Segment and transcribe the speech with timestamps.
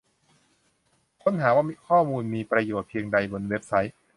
[1.23, 3.93] ค้นหาว่าข้อมูลมีประโยชน์เพียงใดบนเว็บไซต์